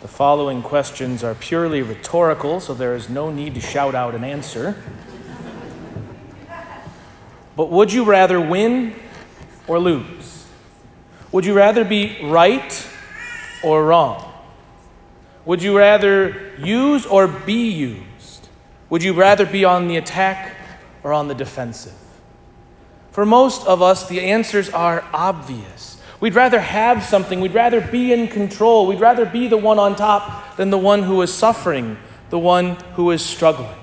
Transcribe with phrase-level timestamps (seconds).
[0.00, 4.24] The following questions are purely rhetorical, so there is no need to shout out an
[4.24, 4.82] answer.
[7.54, 8.94] But would you rather win
[9.66, 10.46] or lose?
[11.32, 12.88] Would you rather be right
[13.62, 14.32] or wrong?
[15.44, 18.48] Would you rather use or be used?
[18.88, 20.56] Would you rather be on the attack
[21.02, 21.92] or on the defensive?
[23.10, 25.99] For most of us, the answers are obvious.
[26.20, 29.96] We'd rather have something, we'd rather be in control, we'd rather be the one on
[29.96, 31.96] top than the one who is suffering,
[32.28, 33.74] the one who is struggling.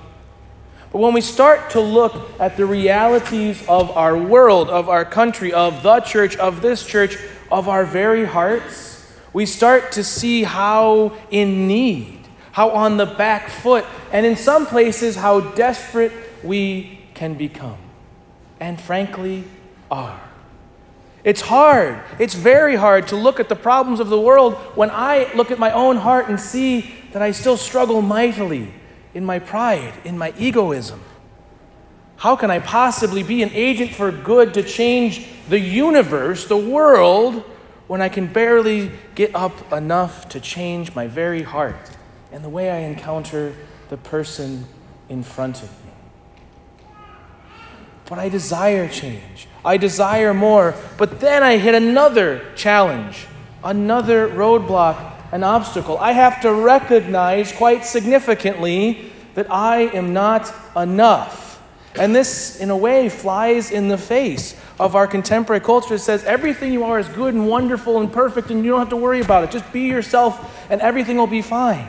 [0.92, 5.52] But when we start to look at the realities of our world, of our country,
[5.52, 7.18] of the church, of this church,
[7.50, 12.20] of our very hearts, we start to see how in need,
[12.52, 17.78] how on the back foot, and in some places, how desperate we can become.
[18.60, 19.44] And frankly,
[19.90, 20.20] are.
[21.28, 22.02] It's hard.
[22.18, 25.58] It's very hard to look at the problems of the world when I look at
[25.58, 28.72] my own heart and see that I still struggle mightily
[29.12, 31.02] in my pride, in my egoism.
[32.16, 37.44] How can I possibly be an agent for good to change the universe, the world,
[37.88, 41.90] when I can barely get up enough to change my very heart
[42.32, 43.54] and the way I encounter
[43.90, 44.64] the person
[45.10, 45.87] in front of me?
[48.08, 49.48] But I desire change.
[49.64, 50.74] I desire more.
[50.96, 53.26] But then I hit another challenge,
[53.62, 55.98] another roadblock, an obstacle.
[55.98, 61.62] I have to recognize quite significantly that I am not enough.
[61.98, 66.24] And this, in a way, flies in the face of our contemporary culture that says
[66.24, 69.20] everything you are is good and wonderful and perfect, and you don't have to worry
[69.20, 69.50] about it.
[69.50, 71.88] Just be yourself, and everything will be fine.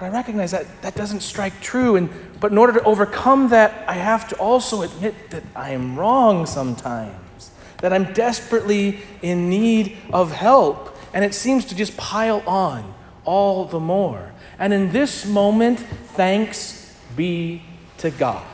[0.00, 1.96] But I recognize that that doesn't strike true.
[1.96, 2.08] And,
[2.40, 6.46] but in order to overcome that, I have to also admit that I am wrong
[6.46, 7.50] sometimes,
[7.82, 10.96] that I'm desperately in need of help.
[11.12, 12.94] And it seems to just pile on
[13.26, 14.32] all the more.
[14.58, 17.62] And in this moment, thanks be
[17.98, 18.46] to God.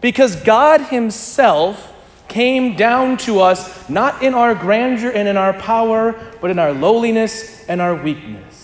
[0.00, 1.92] Because God Himself
[2.28, 6.72] came down to us not in our grandeur and in our power, but in our
[6.72, 8.55] lowliness and our weakness.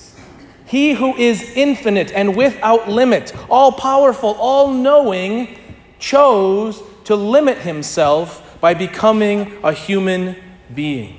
[0.73, 5.59] He who is infinite and without limit, all powerful, all knowing,
[5.99, 10.35] chose to limit himself by becoming a human
[10.75, 11.19] being.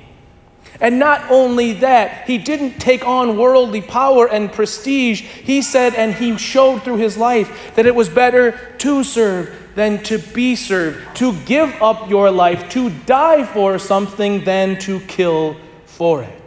[0.81, 5.21] And not only that, he didn't take on worldly power and prestige.
[5.21, 10.01] He said, and he showed through his life, that it was better to serve than
[10.05, 15.57] to be served, to give up your life, to die for something than to kill
[15.85, 16.42] for it.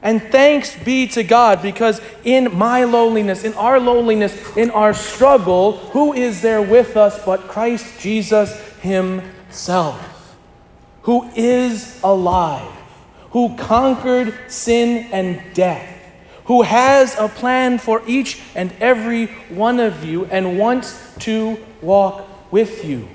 [0.00, 5.78] And thanks be to God because in my loneliness, in our loneliness, in our struggle,
[5.78, 10.36] who is there with us but Christ Jesus Himself,
[11.02, 12.70] who is alive,
[13.30, 15.96] who conquered sin and death,
[16.44, 22.52] who has a plan for each and every one of you and wants to walk
[22.52, 23.08] with you.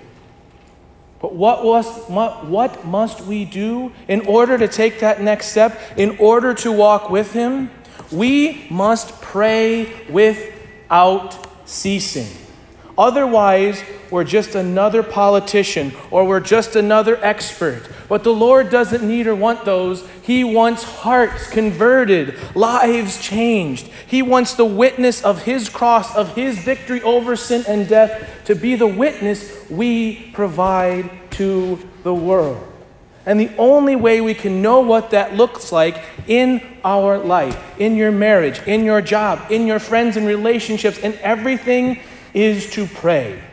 [1.24, 6.18] But what, was, what must we do in order to take that next step, in
[6.18, 7.72] order to walk with Him?
[8.12, 12.43] We must pray without ceasing.
[12.98, 17.90] Otherwise, we're just another politician or we're just another expert.
[18.08, 20.08] But the Lord doesn't need or want those.
[20.22, 23.88] He wants hearts converted, lives changed.
[24.06, 28.54] He wants the witness of His cross, of His victory over sin and death, to
[28.56, 32.70] be the witness we provide to the world.
[33.26, 37.96] And the only way we can know what that looks like in our life, in
[37.96, 42.00] your marriage, in your job, in your friends and relationships, in everything
[42.34, 43.44] is to pray.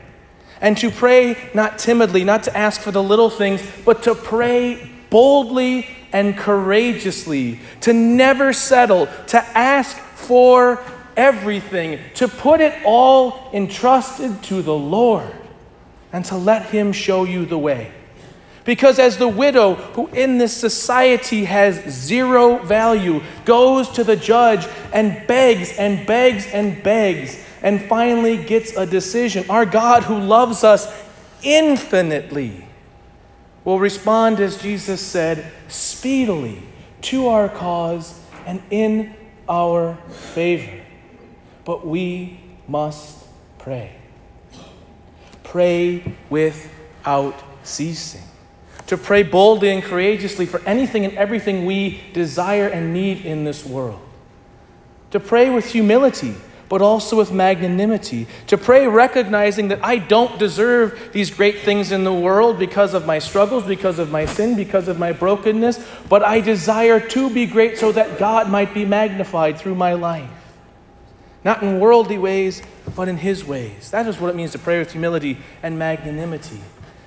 [0.60, 4.90] And to pray not timidly, not to ask for the little things, but to pray
[5.08, 10.82] boldly and courageously, to never settle, to ask for
[11.16, 15.32] everything, to put it all entrusted to the Lord,
[16.12, 17.92] and to let Him show you the way.
[18.64, 24.66] Because as the widow, who in this society has zero value, goes to the judge
[24.92, 30.64] and begs and begs and begs, and finally gets a decision, our God, who loves
[30.64, 30.92] us
[31.42, 32.66] infinitely,
[33.64, 36.62] will respond, as Jesus said, speedily
[37.02, 39.14] to our cause and in
[39.48, 39.96] our
[40.32, 40.80] favor.
[41.64, 43.26] But we must
[43.58, 43.96] pray.
[45.42, 48.22] Pray without ceasing.
[48.86, 53.64] To pray boldly and courageously for anything and everything we desire and need in this
[53.64, 54.00] world.
[55.10, 56.34] To pray with humility
[56.70, 58.28] but also with magnanimity.
[58.46, 63.04] To pray recognizing that I don't deserve these great things in the world because of
[63.04, 67.44] my struggles, because of my sin, because of my brokenness, but I desire to be
[67.44, 70.30] great so that God might be magnified through my life.
[71.42, 72.62] Not in worldly ways,
[72.94, 73.90] but in His ways.
[73.90, 76.60] That is what it means to pray with humility and magnanimity.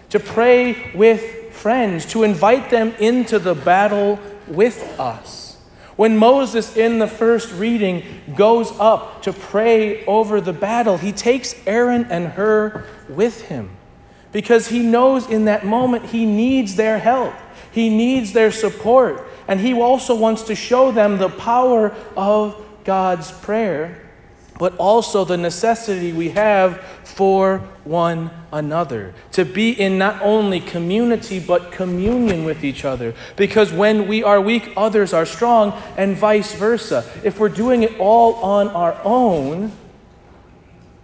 [0.10, 5.53] To pray with friends, to invite them into the battle with us
[5.96, 8.04] when Moses, in the first reading,
[8.36, 13.70] goes up to pray over the battle, he takes Aaron and Hur with him.
[14.32, 17.34] Because he knows in that moment he needs their help,
[17.72, 23.32] he needs their support, and he also wants to show them the power of God's
[23.32, 24.03] prayer
[24.60, 29.14] but also the necessity we have for one another.
[29.34, 33.14] To be in not only community, but communion with each other.
[33.36, 37.04] Because when we are weak, others are strong, and vice versa.
[37.24, 39.72] If we're doing it all on our own,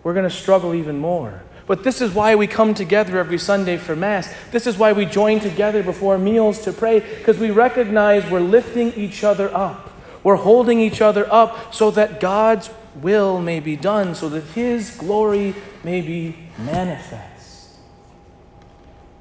[0.04, 1.42] we're going to struggle even more.
[1.68, 4.34] But this is why we come together every Sunday for Mass.
[4.52, 8.94] This is why we join together before meals to pray, because we recognize we're lifting
[8.94, 9.89] each other up.
[10.24, 14.92] We're holding each other up so that God's will may be done, so that His
[14.92, 17.78] glory may be manifest.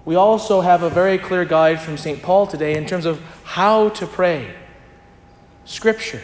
[0.05, 2.23] We also have a very clear guide from St.
[2.23, 4.55] Paul today in terms of how to pray.
[5.65, 6.23] Scripture.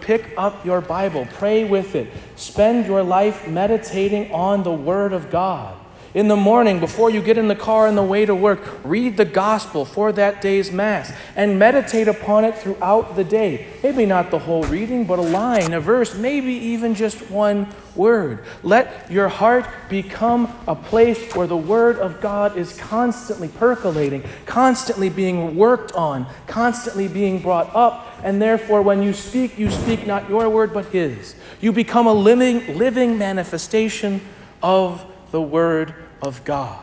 [0.00, 5.30] Pick up your Bible, pray with it, spend your life meditating on the Word of
[5.30, 5.76] God.
[6.14, 9.16] In the morning, before you get in the car on the way to work, read
[9.16, 13.66] the gospel for that day's Mass and meditate upon it throughout the day.
[13.82, 17.66] Maybe not the whole reading, but a line, a verse, maybe even just one
[17.96, 18.44] word.
[18.62, 25.08] Let your heart become a place where the Word of God is constantly percolating, constantly
[25.08, 28.06] being worked on, constantly being brought up.
[28.22, 31.34] And therefore, when you speak, you speak not your word, but His.
[31.60, 34.20] You become a living, living manifestation
[34.62, 36.80] of the Word of God.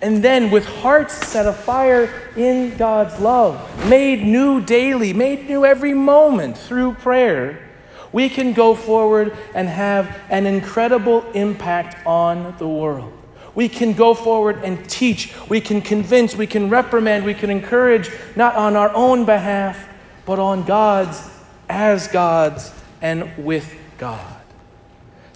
[0.00, 5.94] And then, with hearts set afire in God's love, made new daily, made new every
[5.94, 7.64] moment through prayer,
[8.12, 13.12] we can go forward and have an incredible impact on the world.
[13.54, 18.10] We can go forward and teach, we can convince, we can reprimand, we can encourage,
[18.36, 19.88] not on our own behalf,
[20.26, 21.28] but on God's,
[21.68, 24.36] as God's, and with God.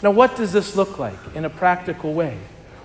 [0.03, 2.39] Now, what does this look like in a practical way?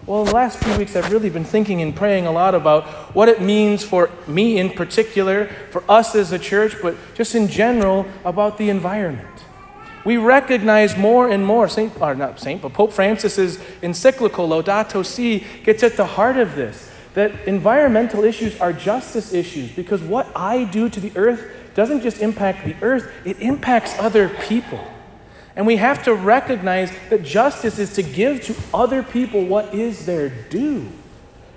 [0.05, 2.83] Well, the last few weeks, I've really been thinking and praying a lot about
[3.15, 7.47] what it means for me in particular, for us as a church, but just in
[7.47, 9.45] general about the environment.
[10.03, 15.45] We recognize more and more, Saint, or not Saint, but Pope Francis's encyclical Laudato Si
[15.63, 20.65] gets at the heart of this that environmental issues are justice issues because what I
[20.65, 21.45] do to the earth
[21.75, 24.92] doesn't just impact the earth, it impacts other people.
[25.55, 30.05] And we have to recognize that justice is to give to other people what is
[30.05, 30.89] their due.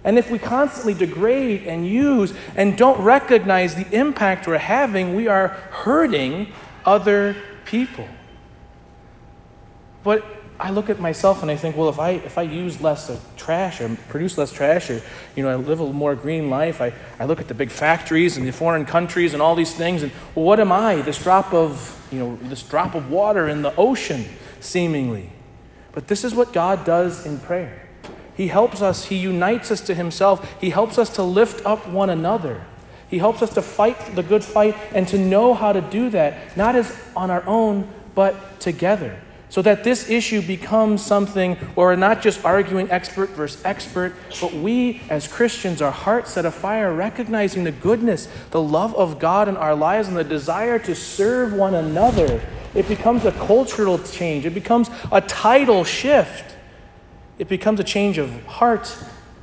[0.04, 5.26] And if we constantly degrade and use and don't recognize the impact we're having, we
[5.26, 6.52] are hurting
[6.84, 8.06] other people.
[10.04, 10.24] But
[10.58, 13.22] I look at myself and I think, well, if I if I use less of
[13.36, 15.02] trash or produce less trash or
[15.34, 18.36] you know I live a more green life, I, I look at the big factories
[18.36, 21.02] and the foreign countries and all these things, and well, what am I?
[21.02, 24.24] This drop of you know, this drop of water in the ocean,
[24.60, 25.30] seemingly.
[25.92, 27.88] But this is what God does in prayer.
[28.36, 32.10] He helps us, He unites us to Himself, He helps us to lift up one
[32.10, 32.64] another.
[33.08, 36.56] He helps us to fight the good fight and to know how to do that,
[36.56, 39.20] not as on our own, but together.
[39.48, 44.52] So that this issue becomes something where we're not just arguing expert versus expert, but
[44.52, 49.56] we as Christians, our hearts set afire, recognizing the goodness, the love of God in
[49.56, 52.42] our lives, and the desire to serve one another.
[52.74, 56.56] It becomes a cultural change, it becomes a tidal shift,
[57.38, 58.96] it becomes a change of heart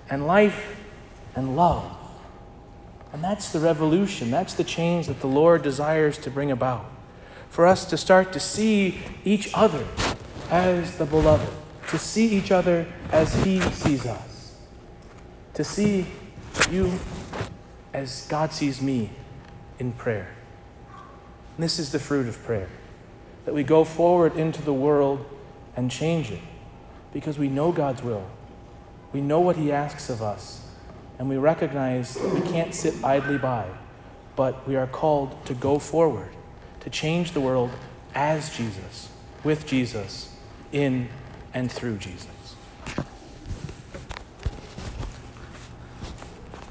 [0.09, 0.75] and life
[1.33, 1.97] and love.
[3.13, 6.92] And that's the revolution, that's the change that the Lord desires to bring about
[7.53, 9.85] for us to start to see each other
[10.49, 11.47] as the beloved,
[11.87, 14.55] to see each other as He sees us,
[15.53, 16.07] to see
[16.71, 16.91] you
[17.93, 19.11] as God sees me
[19.77, 20.33] in prayer.
[21.55, 22.69] And this is the fruit of prayer
[23.45, 25.23] that we go forward into the world
[25.75, 26.41] and change it
[27.13, 28.25] because we know God's will.
[29.11, 30.65] We know what He asks of us,
[31.19, 33.67] and we recognize that we can't sit idly by,
[34.35, 36.31] but we are called to go forward
[36.83, 37.71] to change the world
[38.13, 39.09] as Jesus,
[39.43, 40.35] with Jesus,
[40.71, 41.09] in
[41.53, 42.27] and through Jesus.